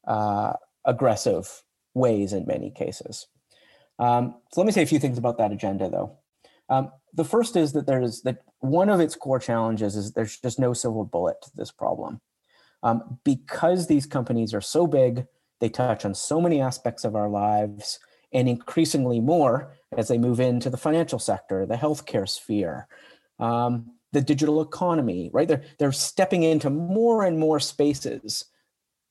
uh, 0.06 0.54
aggressive 0.84 1.62
ways 1.94 2.32
in 2.32 2.46
many 2.46 2.70
cases. 2.70 3.26
Um, 3.98 4.36
so 4.52 4.60
let 4.60 4.66
me 4.66 4.72
say 4.72 4.82
a 4.82 4.86
few 4.86 4.98
things 4.98 5.18
about 5.18 5.38
that 5.38 5.52
agenda, 5.52 5.90
though. 5.90 6.18
Um, 6.68 6.92
the 7.12 7.24
first 7.24 7.56
is 7.56 7.72
that 7.72 7.86
there's 7.86 8.22
that 8.22 8.38
one 8.60 8.88
of 8.88 9.00
its 9.00 9.16
core 9.16 9.38
challenges 9.38 9.96
is 9.96 10.12
there's 10.12 10.38
just 10.38 10.58
no 10.58 10.72
silver 10.72 11.04
bullet 11.04 11.36
to 11.42 11.50
this 11.54 11.70
problem. 11.70 12.20
Um, 12.82 13.18
because 13.24 13.86
these 13.86 14.06
companies 14.06 14.54
are 14.54 14.60
so 14.60 14.86
big, 14.86 15.26
they 15.60 15.68
touch 15.68 16.04
on 16.04 16.14
so 16.14 16.40
many 16.40 16.60
aspects 16.60 17.04
of 17.04 17.16
our 17.16 17.28
lives, 17.28 17.98
and 18.32 18.48
increasingly 18.48 19.20
more 19.20 19.74
as 19.96 20.08
they 20.08 20.18
move 20.18 20.40
into 20.40 20.70
the 20.70 20.76
financial 20.76 21.18
sector, 21.18 21.64
the 21.64 21.76
healthcare 21.76 22.28
sphere, 22.28 22.86
um, 23.38 23.92
the 24.16 24.22
digital 24.22 24.62
economy, 24.62 25.28
right? 25.30 25.46
They're, 25.46 25.62
they're 25.78 25.92
stepping 25.92 26.42
into 26.42 26.70
more 26.70 27.22
and 27.22 27.38
more 27.38 27.60
spaces 27.60 28.46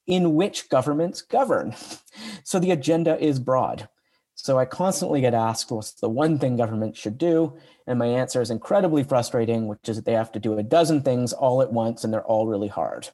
in 0.08 0.34
which 0.34 0.70
governments 0.70 1.22
govern. 1.22 1.76
So 2.46 2.60
the 2.60 2.72
agenda 2.72 3.22
is 3.22 3.40
broad. 3.40 3.90
So 4.36 4.58
I 4.58 4.64
constantly 4.64 5.20
get 5.20 5.34
asked, 5.34 5.70
what's 5.70 5.92
the 5.92 6.08
one 6.08 6.40
thing 6.40 6.56
government 6.56 6.96
should 6.96 7.18
do? 7.18 7.58
And 7.86 8.00
my 8.00 8.06
answer 8.06 8.42
is 8.42 8.50
incredibly 8.50 9.04
frustrating, 9.04 9.68
which 9.68 9.90
is 9.90 9.98
that 9.98 10.06
they 10.06 10.14
have 10.14 10.32
to 10.32 10.40
do 10.40 10.58
a 10.58 10.64
dozen 10.64 11.02
things 11.02 11.34
all 11.34 11.62
at 11.62 11.74
once 11.74 12.04
and 12.04 12.14
they're 12.14 12.24
all 12.24 12.48
really 12.48 12.70
hard. 12.70 13.10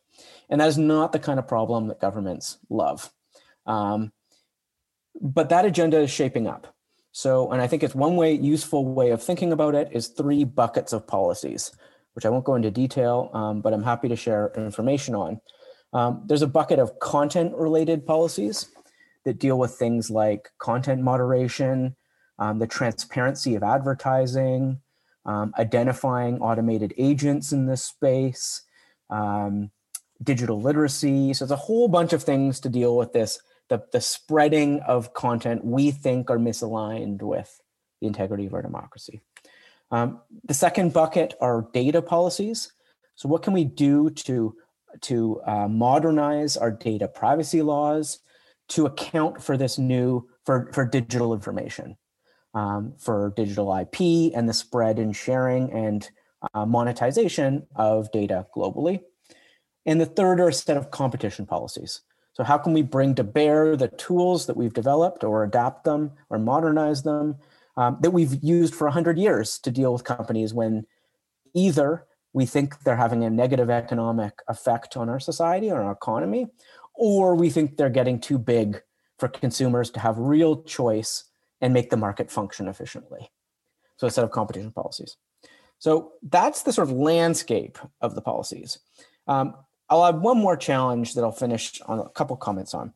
And 0.49 0.61
that 0.61 0.67
is 0.67 0.77
not 0.77 1.13
the 1.13 1.19
kind 1.19 1.39
of 1.39 1.47
problem 1.47 1.87
that 1.87 1.99
governments 1.99 2.59
love. 2.69 3.11
Um, 3.65 4.11
but 5.19 5.49
that 5.49 5.65
agenda 5.65 5.99
is 5.99 6.11
shaping 6.11 6.45
up. 6.45 6.75
So, 7.11 7.51
and 7.51 7.61
I 7.61 7.67
think 7.67 7.83
it's 7.83 7.95
one 7.95 8.15
way, 8.15 8.33
useful 8.33 8.85
way 8.85 9.11
of 9.11 9.21
thinking 9.21 9.51
about 9.51 9.75
it 9.75 9.89
is 9.91 10.07
three 10.07 10.43
buckets 10.43 10.93
of 10.93 11.07
policies, 11.07 11.71
which 12.13 12.25
I 12.25 12.29
won't 12.29 12.45
go 12.45 12.55
into 12.55 12.71
detail, 12.71 13.29
um, 13.33 13.61
but 13.61 13.73
I'm 13.73 13.83
happy 13.83 14.07
to 14.07 14.15
share 14.15 14.51
information 14.55 15.15
on. 15.15 15.41
Um, 15.93 16.23
there's 16.25 16.41
a 16.41 16.47
bucket 16.47 16.79
of 16.79 16.99
content 16.99 17.53
related 17.55 18.05
policies 18.05 18.69
that 19.25 19.39
deal 19.39 19.59
with 19.59 19.75
things 19.75 20.09
like 20.09 20.49
content 20.57 21.01
moderation, 21.01 21.95
um, 22.39 22.59
the 22.59 22.67
transparency 22.67 23.55
of 23.55 23.63
advertising, 23.63 24.79
um, 25.25 25.53
identifying 25.59 26.39
automated 26.39 26.93
agents 26.97 27.51
in 27.51 27.65
this 27.67 27.83
space, 27.83 28.63
um, 29.09 29.69
digital 30.23 30.61
literacy. 30.61 31.33
So, 31.33 31.43
there's 31.43 31.51
a 31.51 31.57
whole 31.57 31.89
bunch 31.89 32.13
of 32.13 32.23
things 32.23 32.61
to 32.61 32.69
deal 32.69 32.95
with 32.95 33.11
this 33.11 33.39
the, 33.71 33.81
the 33.93 34.01
spreading 34.01 34.81
of 34.81 35.13
content 35.13 35.63
we 35.63 35.91
think 35.91 36.29
are 36.29 36.37
misaligned 36.37 37.21
with 37.21 37.61
the 38.01 38.07
integrity 38.07 38.45
of 38.45 38.53
our 38.53 38.61
democracy. 38.61 39.21
Um, 39.91 40.19
the 40.43 40.53
second 40.53 40.91
bucket 40.91 41.35
are 41.39 41.69
data 41.73 42.01
policies. 42.01 42.73
So 43.15 43.29
what 43.29 43.43
can 43.43 43.53
we 43.53 43.63
do 43.63 44.09
to, 44.09 44.53
to 45.03 45.41
uh, 45.47 45.69
modernize 45.69 46.57
our 46.57 46.69
data 46.69 47.07
privacy 47.07 47.61
laws 47.61 48.19
to 48.69 48.87
account 48.87 49.41
for 49.41 49.55
this 49.55 49.77
new, 49.77 50.27
for, 50.45 50.69
for 50.73 50.85
digital 50.85 51.33
information, 51.33 51.95
um, 52.53 52.93
for 52.97 53.31
digital 53.37 53.73
IP 53.73 54.33
and 54.35 54.49
the 54.49 54.53
spread 54.53 54.99
and 54.99 55.15
sharing 55.15 55.71
and 55.71 56.09
uh, 56.53 56.65
monetization 56.65 57.65
of 57.77 58.11
data 58.11 58.47
globally. 58.53 58.99
And 59.85 60.01
the 60.01 60.05
third 60.05 60.41
are 60.41 60.49
a 60.49 60.53
set 60.53 60.75
of 60.75 60.91
competition 60.91 61.45
policies. 61.45 62.01
So 62.33 62.43
how 62.43 62.57
can 62.57 62.73
we 62.73 62.81
bring 62.81 63.15
to 63.15 63.23
bear 63.23 63.75
the 63.75 63.89
tools 63.89 64.45
that 64.45 64.55
we've 64.55 64.73
developed 64.73 65.23
or 65.23 65.43
adapt 65.43 65.83
them 65.83 66.11
or 66.29 66.39
modernize 66.39 67.03
them 67.03 67.35
um, 67.77 67.97
that 68.01 68.11
we've 68.11 68.41
used 68.43 68.73
for 68.73 68.85
100 68.87 69.17
years 69.17 69.59
to 69.59 69.71
deal 69.71 69.93
with 69.93 70.03
companies 70.03 70.53
when 70.53 70.85
either 71.53 72.05
we 72.33 72.45
think 72.45 72.79
they're 72.83 72.95
having 72.95 73.23
a 73.23 73.29
negative 73.29 73.69
economic 73.69 74.33
effect 74.47 74.95
on 74.95 75.09
our 75.09 75.19
society 75.19 75.69
or 75.69 75.81
our 75.81 75.91
economy, 75.91 76.47
or 76.95 77.35
we 77.35 77.49
think 77.49 77.75
they're 77.75 77.89
getting 77.89 78.19
too 78.19 78.37
big 78.37 78.81
for 79.19 79.27
consumers 79.27 79.89
to 79.91 79.99
have 79.99 80.17
real 80.17 80.63
choice 80.63 81.25
and 81.59 81.73
make 81.73 81.89
the 81.89 81.97
market 81.97 82.31
function 82.31 82.67
efficiently. 82.67 83.31
So 83.97 84.07
a 84.07 84.11
set 84.11 84.23
of 84.23 84.31
competition 84.31 84.71
policies. 84.71 85.17
So 85.77 86.13
that's 86.23 86.63
the 86.63 86.73
sort 86.73 86.89
of 86.89 86.95
landscape 86.95 87.77
of 88.01 88.15
the 88.15 88.21
policies. 88.21 88.79
Um, 89.27 89.55
I'll 89.91 90.05
add 90.05 90.21
one 90.21 90.37
more 90.37 90.55
challenge 90.55 91.13
that 91.13 91.23
I'll 91.23 91.33
finish 91.33 91.81
on 91.85 91.99
a 91.99 92.09
couple 92.09 92.37
comments 92.37 92.73
on. 92.73 92.93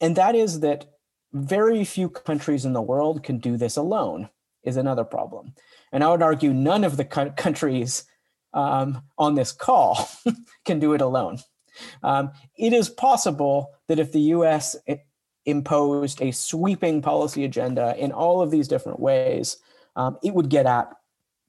And 0.00 0.16
that 0.16 0.34
is 0.34 0.60
that 0.60 0.86
very 1.34 1.84
few 1.84 2.08
countries 2.08 2.64
in 2.64 2.72
the 2.72 2.80
world 2.80 3.22
can 3.22 3.38
do 3.38 3.58
this 3.58 3.76
alone, 3.76 4.30
is 4.64 4.78
another 4.78 5.04
problem. 5.04 5.52
And 5.92 6.02
I 6.02 6.10
would 6.10 6.22
argue 6.22 6.54
none 6.54 6.84
of 6.84 6.96
the 6.96 7.04
countries 7.04 8.04
um, 8.54 9.02
on 9.18 9.34
this 9.34 9.52
call 9.52 10.08
can 10.64 10.78
do 10.80 10.94
it 10.94 11.02
alone. 11.02 11.38
Um, 12.02 12.32
it 12.56 12.72
is 12.72 12.88
possible 12.88 13.74
that 13.88 13.98
if 13.98 14.12
the 14.12 14.20
US 14.20 14.74
imposed 15.44 16.22
a 16.22 16.32
sweeping 16.32 17.02
policy 17.02 17.44
agenda 17.44 17.94
in 17.98 18.10
all 18.10 18.40
of 18.40 18.50
these 18.50 18.68
different 18.68 19.00
ways, 19.00 19.58
um, 19.96 20.16
it 20.22 20.32
would 20.32 20.48
get 20.48 20.64
at 20.64 20.88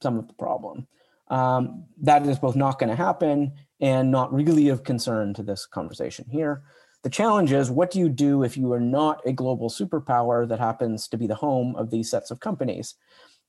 some 0.02 0.18
of 0.18 0.28
the 0.28 0.34
problem. 0.34 0.86
Um, 1.28 1.86
that 2.02 2.26
is 2.26 2.38
both 2.38 2.56
not 2.56 2.78
going 2.78 2.90
to 2.90 2.96
happen 2.96 3.54
and 3.80 4.10
not 4.10 4.32
really 4.32 4.68
of 4.68 4.84
concern 4.84 5.34
to 5.34 5.42
this 5.42 5.66
conversation 5.66 6.26
here. 6.30 6.62
The 7.02 7.10
challenge 7.10 7.52
is 7.52 7.70
what 7.70 7.90
do 7.90 8.00
you 8.00 8.08
do 8.08 8.42
if 8.42 8.56
you 8.56 8.72
are 8.72 8.80
not 8.80 9.22
a 9.24 9.32
global 9.32 9.70
superpower 9.70 10.48
that 10.48 10.58
happens 10.58 11.06
to 11.08 11.16
be 11.16 11.26
the 11.26 11.34
home 11.34 11.76
of 11.76 11.90
these 11.90 12.10
sets 12.10 12.30
of 12.30 12.40
companies? 12.40 12.96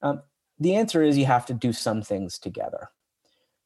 Um, 0.01 0.21
the 0.59 0.75
answer 0.75 1.01
is 1.01 1.17
you 1.17 1.25
have 1.25 1.45
to 1.47 1.53
do 1.53 1.73
some 1.73 2.01
things 2.01 2.37
together. 2.37 2.89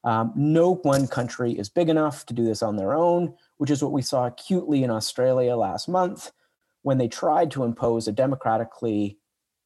Um, 0.05 0.33
no 0.35 0.75
one 0.75 1.07
country 1.07 1.53
is 1.53 1.69
big 1.69 1.89
enough 1.89 2.25
to 2.27 2.33
do 2.33 2.43
this 2.43 2.61
on 2.61 2.75
their 2.75 2.93
own, 2.93 3.35
which 3.57 3.69
is 3.69 3.81
what 3.81 3.93
we 3.93 4.01
saw 4.01 4.27
acutely 4.27 4.83
in 4.83 4.89
Australia 4.89 5.55
last 5.55 5.87
month 5.87 6.31
when 6.81 6.97
they 6.97 7.07
tried 7.07 7.49
to 7.51 7.63
impose 7.63 8.07
a 8.07 8.11
democratically 8.11 9.17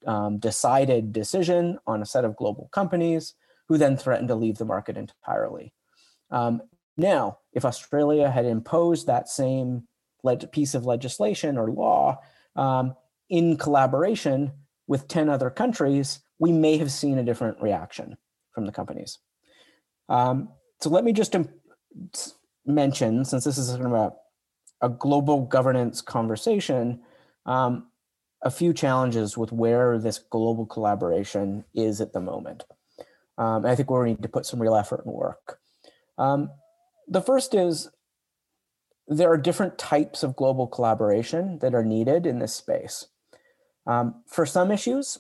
um, 0.05 0.37
decided 0.37 1.11
decision 1.11 1.79
on 1.87 2.01
a 2.01 2.05
set 2.05 2.23
of 2.23 2.35
global 2.35 2.69
companies 2.71 3.33
who 3.67 3.77
then 3.77 3.97
threatened 3.97 4.27
to 4.29 4.35
leave 4.35 4.57
the 4.57 4.65
market 4.65 4.95
entirely. 4.95 5.73
Um, 6.29 6.61
now, 6.97 7.39
if 7.53 7.63
Australia 7.63 8.29
had 8.29 8.45
imposed 8.45 9.07
that 9.07 9.29
same 9.29 9.83
piece 10.51 10.73
of 10.73 10.85
legislation 10.85 11.57
or 11.57 11.71
law 11.71 12.19
um, 12.55 12.95
in 13.29 13.55
collaboration 13.55 14.51
with 14.87 15.07
10 15.07 15.29
other 15.29 15.49
countries, 15.49 16.19
we 16.39 16.51
may 16.51 16.77
have 16.77 16.91
seen 16.91 17.17
a 17.17 17.23
different 17.23 17.61
reaction 17.61 18.17
from 18.51 18.65
the 18.65 18.71
companies. 18.71 19.19
Um, 20.09 20.49
so 20.81 20.89
let 20.89 21.03
me 21.03 21.13
just 21.13 21.35
mention, 22.65 23.25
since 23.25 23.43
this 23.43 23.57
is 23.57 23.69
sort 23.69 23.85
of 23.85 23.93
a, 23.93 24.13
a 24.81 24.89
global 24.89 25.45
governance 25.45 26.01
conversation, 26.01 27.01
um, 27.45 27.87
a 28.41 28.51
few 28.51 28.73
challenges 28.73 29.37
with 29.37 29.51
where 29.51 29.97
this 29.97 30.19
global 30.19 30.65
collaboration 30.65 31.63
is 31.73 32.01
at 32.01 32.13
the 32.13 32.19
moment. 32.19 32.65
Um, 33.37 33.65
I 33.65 33.75
think 33.75 33.89
we 33.89 34.09
need 34.09 34.23
to 34.23 34.29
put 34.29 34.45
some 34.45 34.61
real 34.61 34.75
effort 34.75 35.05
and 35.05 35.13
work. 35.13 35.59
Um, 36.17 36.49
the 37.07 37.21
first 37.21 37.53
is 37.53 37.89
there 39.07 39.31
are 39.31 39.37
different 39.37 39.77
types 39.77 40.23
of 40.23 40.35
global 40.35 40.67
collaboration 40.67 41.59
that 41.59 41.73
are 41.73 41.85
needed 41.85 42.25
in 42.25 42.39
this 42.39 42.53
space. 42.53 43.07
Um, 43.85 44.23
for 44.27 44.45
some 44.45 44.69
issues, 44.69 45.19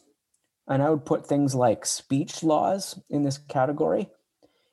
and 0.67 0.83
I 0.83 0.89
would 0.89 1.05
put 1.05 1.25
things 1.25 1.55
like 1.55 1.85
speech 1.85 2.43
laws 2.43 2.99
in 3.09 3.23
this 3.23 3.37
category, 3.37 4.09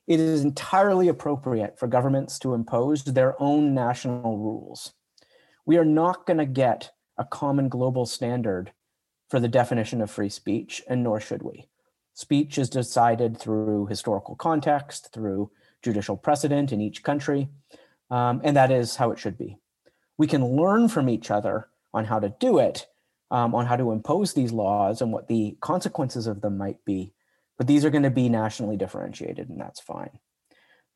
it 0.07 0.21
is 0.21 0.43
entirely 0.43 1.09
appropriate 1.09 1.79
for 1.79 1.87
governments 1.87 2.39
to 2.41 2.55
impose 2.55 3.05
their 3.05 3.41
own 3.41 3.75
national 3.75 4.37
rules. 4.39 4.93
we 5.67 5.79
are 5.79 5.85
not 5.85 6.27
going 6.27 6.37
to 6.37 6.45
get 6.45 6.91
a 7.17 7.25
common 7.25 7.69
global 7.69 8.05
standard 8.05 8.73
for 9.31 9.41
the 9.41 9.49
definition 9.49 10.03
of 10.03 10.11
free 10.11 10.29
speech, 10.29 10.83
and 10.89 11.03
nor 11.03 11.21
should 11.21 11.43
we. 11.43 11.69
Speech 12.13 12.59
is 12.59 12.69
decided 12.69 13.39
through 13.39 13.87
historical 13.87 14.37
context, 14.37 15.11
through 15.13 15.51
judicial 15.85 16.17
precedent 16.17 16.73
in 16.73 16.81
each 16.81 17.05
country, 17.05 17.49
um, 18.11 18.41
and 18.43 18.57
that 18.57 18.73
is 18.73 18.97
how 18.97 19.13
it 19.13 19.19
should 19.19 19.39
be. 19.39 19.57
We 20.19 20.27
can 20.27 20.45
learn 20.45 20.89
from 20.89 21.09
each 21.09 21.31
other 21.31 21.69
on 21.93 22.07
how 22.07 22.19
to 22.19 22.35
do 22.41 22.59
it, 22.59 22.87
um, 23.31 23.55
on 23.55 23.67
how 23.67 23.77
to 23.77 23.93
impose 23.93 24.35
these 24.35 24.53
laws 24.53 25.01
and 25.01 25.13
what 25.13 25.29
the 25.29 25.57
consequences 25.61 26.27
of 26.27 26.41
them 26.41 26.59
might 26.59 26.85
be, 26.85 27.13
but 27.59 27.67
these 27.67 27.85
are 27.85 27.91
going 27.91 28.03
to 28.03 28.11
be 28.11 28.29
nationally 28.29 28.77
differentiated, 28.77 29.49
and 29.49 29.61
that's 29.61 29.81
fine. 29.81 30.19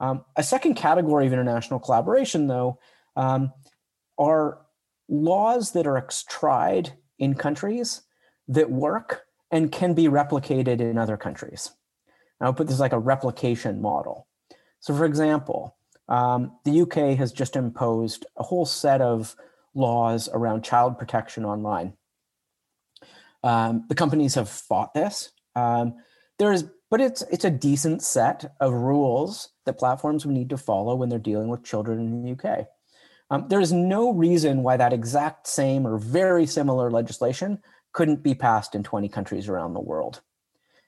Um, 0.00 0.25
a 0.37 0.42
second 0.42 0.75
category 0.75 1.26
of 1.26 1.33
international 1.33 1.80
collaboration, 1.80 2.47
though, 2.47 2.78
um, 3.16 3.52
are 4.18 4.61
laws 5.09 5.73
that 5.73 5.87
are 5.87 6.07
tried 6.28 6.92
in 7.18 7.35
countries 7.35 8.02
that 8.47 8.71
work 8.71 9.25
and 9.50 9.73
can 9.73 9.95
be 9.95 10.04
replicated 10.04 10.80
in 10.80 10.99
other 10.99 11.16
countries. 11.16 11.71
I'll 12.40 12.54
put 12.54 12.68
this 12.68 12.78
like 12.78 12.92
a 12.92 12.99
replication 12.99 13.83
model. 13.83 14.27
So, 14.80 14.94
for 14.94 15.04
example, 15.04 15.76
um, 16.08 16.52
the 16.64 16.82
UK 16.82 17.18
has 17.18 17.32
just 17.32 17.56
imposed 17.56 18.26
a 18.37 18.42
whole 18.42 18.66
set 18.66 19.00
of 19.00 19.37
laws 19.75 20.28
around 20.32 20.64
child 20.64 20.99
protection 20.99 21.44
online. 21.44 21.94
Um, 23.42 23.85
the 23.88 23.94
companies 23.94 24.35
have 24.35 24.49
fought 24.49 24.94
this. 24.94 25.30
Um, 25.54 25.94
there 26.38 26.52
is, 26.52 26.64
but 26.90 27.00
it's 27.00 27.23
it's 27.23 27.44
a 27.44 27.50
decent 27.50 28.02
set 28.02 28.54
of 28.61 28.73
rules 28.73 29.50
that 29.66 29.78
platforms 29.78 30.25
would 30.25 30.35
need 30.35 30.50
to 30.50 30.56
follow 30.56 30.94
when 30.94 31.08
they're 31.08 31.18
dealing 31.18 31.49
with 31.49 31.64
children 31.64 31.99
in 31.99 32.23
the 32.23 32.32
UK. 32.32 32.66
Um, 33.30 33.47
there 33.49 33.61
is 33.61 33.73
no 33.73 34.12
reason 34.12 34.62
why 34.62 34.76
that 34.78 34.92
exact 34.92 35.47
same 35.47 35.87
or 35.87 35.99
very 35.99 36.47
similar 36.47 36.90
legislation 36.90 37.58
couldn't 37.92 38.23
be 38.23 38.35
passed 38.35 38.75
in 38.75 38.82
20 38.82 39.08
countries 39.08 39.49
around 39.49 39.75
the 39.75 39.80
world. 39.80 40.23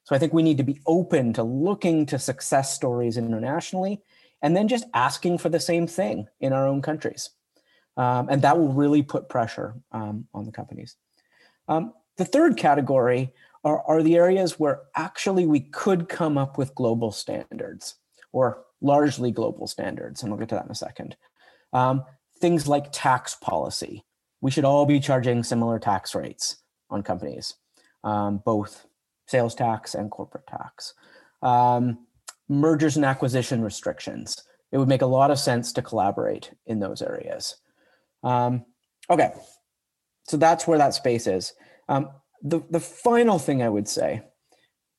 So 0.05 0.17
I 0.17 0.19
think 0.19 0.33
we 0.33 0.43
need 0.43 0.57
to 0.59 0.65
be 0.65 0.81
open 0.87 1.33
to 1.35 1.43
looking 1.43 2.07
to 2.07 2.19
success 2.19 2.75
stories 2.75 3.17
internationally 3.17 4.03
and 4.43 4.57
then 4.57 4.69
just 4.69 4.87
asking 4.95 5.39
for 5.39 5.49
the 5.49 5.61
same 5.61 5.87
thing 5.87 6.27
in 6.41 6.53
our 6.53 6.67
own 6.67 6.83
countries. 6.83 7.31
Um, 7.97 8.29
and 8.31 8.43
that 8.43 8.59
will 8.59 8.73
really 8.73 9.03
put 9.03 9.29
pressure 9.29 9.75
um, 9.93 10.27
on 10.33 10.47
the 10.47 10.53
companies. 10.53 10.97
Um, 11.69 11.93
the 12.17 12.25
third 12.25 12.57
category 12.57 13.33
are, 13.65 13.83
are 13.83 14.03
the 14.03 14.17
areas 14.17 14.59
where 14.59 14.83
actually 14.97 15.47
we 15.47 15.61
could 15.61 16.09
come 16.09 16.39
up 16.39 16.57
with 16.57 16.75
global 16.75 17.13
standards 17.13 17.97
or 18.33 18.65
largely 18.81 19.31
global 19.31 19.67
standards. 19.67 20.23
And 20.23 20.31
we'll 20.31 20.39
get 20.39 20.49
to 20.51 20.55
that 20.55 20.65
in 20.65 20.71
a 20.71 20.75
second. 20.75 21.17
Um, 21.73 22.05
things 22.41 22.67
like 22.67 22.87
tax 22.91 23.35
policy. 23.35 24.05
We 24.41 24.51
should 24.51 24.65
all 24.65 24.87
be 24.87 25.01
charging 25.01 25.43
similar 25.43 25.79
tax 25.79 26.15
rates 26.15 26.57
on 26.89 27.03
companies, 27.03 27.55
um, 28.03 28.39
both 28.45 28.87
sales 29.31 29.55
tax 29.55 29.95
and 29.95 30.11
corporate 30.11 30.47
tax. 30.47 30.95
Um, 31.43 32.07
mergers 32.49 32.97
and 32.97 33.05
acquisition 33.05 33.63
restrictions. 33.63 34.37
It 34.73 34.79
would 34.79 34.89
make 34.89 35.03
a 35.03 35.07
lot 35.07 35.31
of 35.31 35.39
sense 35.39 35.73
to 35.73 35.83
collaborate 35.83 36.51
in 36.67 36.81
those 36.81 37.01
areas. 37.01 37.57
Um, 38.25 38.65
okay, 39.09 39.33
so 40.29 40.37
that's 40.37 40.67
where 40.67 40.79
that 40.79 40.95
space 40.95 41.27
is. 41.27 41.55
Um, 41.89 42.11
the, 42.43 42.61
the 42.71 42.81
final 42.81 43.39
thing 43.39 43.63
I 43.63 43.69
would 43.69 43.89
say, 43.89 44.23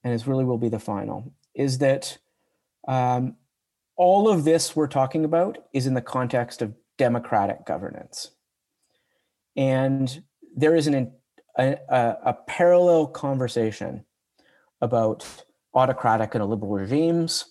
and 0.04 0.14
it 0.14 0.28
really 0.28 0.46
will 0.46 0.58
be 0.58 0.70
the 0.70 0.80
final, 0.80 1.34
is 1.54 1.80
that 1.80 2.18
um, 2.88 3.36
all 3.98 4.30
of 4.30 4.46
this 4.46 4.76
we're 4.76 4.88
talking 4.88 5.26
about 5.26 5.58
is 5.74 5.88
in 5.88 5.94
the 5.94 6.02
context 6.02 6.62
of 6.62 6.74
democratic 6.98 7.66
governance. 7.66 8.32
And 9.58 10.24
there 10.56 10.76
is 10.76 10.88
an, 10.88 11.12
a, 11.58 11.78
a, 11.90 12.18
a 12.26 12.34
parallel 12.48 13.08
conversation 13.08 14.06
about 14.82 15.26
autocratic 15.74 16.36
and 16.36 16.46
liberal 16.46 16.72
regimes 16.72 17.46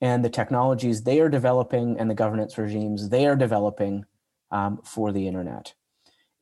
and 0.00 0.24
the 0.24 0.30
technologies 0.30 1.02
they 1.02 1.20
are 1.20 1.28
developing 1.28 1.98
and 1.98 2.10
the 2.10 2.14
governance 2.14 2.58
regimes 2.58 3.08
they 3.08 3.26
are 3.26 3.36
developing 3.36 4.04
um, 4.50 4.80
for 4.84 5.12
the 5.12 5.26
internet. 5.26 5.72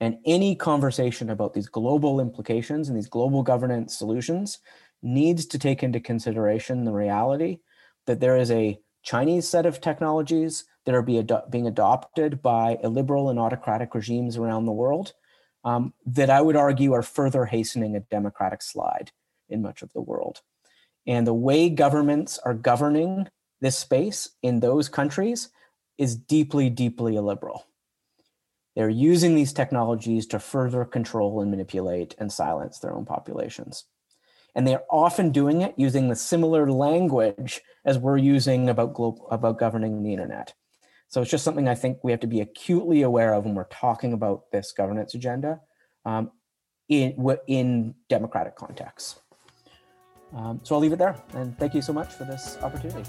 And 0.00 0.18
any 0.26 0.56
conversation 0.56 1.30
about 1.30 1.54
these 1.54 1.68
global 1.68 2.18
implications 2.18 2.88
and 2.88 2.96
these 2.96 3.08
global 3.08 3.42
governance 3.44 3.96
solutions 3.96 4.58
needs 5.02 5.46
to 5.46 5.58
take 5.58 5.82
into 5.82 6.00
consideration 6.00 6.84
the 6.84 6.92
reality 6.92 7.60
that 8.06 8.18
there 8.18 8.36
is 8.36 8.50
a 8.50 8.80
Chinese 9.04 9.48
set 9.48 9.66
of 9.66 9.80
technologies 9.80 10.64
that 10.84 10.94
are 10.94 11.02
be 11.02 11.18
ad- 11.18 11.42
being 11.50 11.66
adopted 11.66 12.42
by 12.42 12.78
illiberal 12.82 13.30
and 13.30 13.38
autocratic 13.38 13.94
regimes 13.94 14.36
around 14.36 14.66
the 14.66 14.72
world 14.72 15.12
um, 15.64 15.92
that 16.06 16.30
I 16.30 16.40
would 16.40 16.56
argue 16.56 16.92
are 16.92 17.02
further 17.02 17.44
hastening 17.44 17.94
a 17.94 18.00
democratic 18.00 18.62
slide 18.62 19.12
in 19.52 19.62
much 19.62 19.82
of 19.82 19.92
the 19.92 20.00
world. 20.00 20.40
And 21.06 21.26
the 21.26 21.34
way 21.34 21.68
governments 21.68 22.38
are 22.44 22.54
governing 22.54 23.28
this 23.60 23.78
space 23.78 24.30
in 24.42 24.60
those 24.60 24.88
countries 24.88 25.50
is 25.98 26.16
deeply, 26.16 26.70
deeply 26.70 27.16
illiberal. 27.16 27.66
They're 28.74 28.88
using 28.88 29.34
these 29.34 29.52
technologies 29.52 30.26
to 30.28 30.38
further 30.38 30.84
control 30.84 31.40
and 31.40 31.50
manipulate 31.50 32.14
and 32.18 32.32
silence 32.32 32.78
their 32.78 32.94
own 32.94 33.04
populations. 33.04 33.84
And 34.54 34.66
they're 34.66 34.84
often 34.90 35.30
doing 35.30 35.62
it 35.62 35.74
using 35.76 36.08
the 36.08 36.16
similar 36.16 36.70
language 36.70 37.60
as 37.84 37.98
we're 37.98 38.18
using 38.18 38.68
about, 38.68 38.94
global, 38.94 39.28
about 39.30 39.58
governing 39.58 40.02
the 40.02 40.12
internet. 40.12 40.54
So 41.08 41.20
it's 41.20 41.30
just 41.30 41.44
something 41.44 41.68
I 41.68 41.74
think 41.74 41.98
we 42.02 42.10
have 42.10 42.20
to 42.20 42.26
be 42.26 42.40
acutely 42.40 43.02
aware 43.02 43.34
of 43.34 43.44
when 43.44 43.54
we're 43.54 43.64
talking 43.64 44.12
about 44.12 44.50
this 44.50 44.72
governance 44.72 45.14
agenda 45.14 45.60
um, 46.04 46.30
in, 46.88 47.36
in 47.46 47.94
democratic 48.08 48.56
contexts. 48.56 49.20
Um, 50.34 50.60
so 50.62 50.74
I'll 50.74 50.80
leave 50.80 50.92
it 50.92 50.98
there. 50.98 51.16
And 51.34 51.56
thank 51.58 51.74
you 51.74 51.82
so 51.82 51.92
much 51.92 52.12
for 52.12 52.24
this 52.24 52.58
opportunity. 52.62 53.04